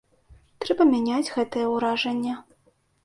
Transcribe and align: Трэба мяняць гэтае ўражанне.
Трэба 0.63 0.87
мяняць 0.93 1.33
гэтае 1.35 1.65
ўражанне. 1.75 2.33